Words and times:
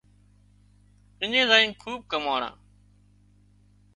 اڃين 1.21 1.45
زائينَ 1.51 1.69
کوٻ 1.81 1.95
ڪماڻا 2.11 2.49